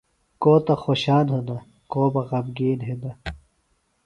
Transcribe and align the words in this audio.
کو 0.41 0.51
تہ 0.65 0.73
خوشان 0.83 1.25
ہِنہ 1.33 1.57
کو 1.91 2.01
بہ 2.13 2.21
غمگِین 2.29 2.79
ہِنہ۔ 2.87 3.11